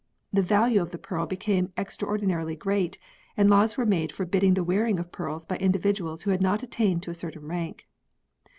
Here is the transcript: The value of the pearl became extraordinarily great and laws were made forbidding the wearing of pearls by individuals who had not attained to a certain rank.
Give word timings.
The 0.33 0.41
value 0.41 0.81
of 0.81 0.89
the 0.89 0.97
pearl 0.97 1.27
became 1.27 1.71
extraordinarily 1.77 2.55
great 2.55 2.97
and 3.37 3.51
laws 3.51 3.77
were 3.77 3.85
made 3.85 4.11
forbidding 4.11 4.55
the 4.55 4.63
wearing 4.63 4.97
of 4.97 5.11
pearls 5.11 5.45
by 5.45 5.57
individuals 5.57 6.23
who 6.23 6.31
had 6.31 6.41
not 6.41 6.63
attained 6.63 7.03
to 7.03 7.11
a 7.11 7.13
certain 7.13 7.45
rank. 7.47 7.85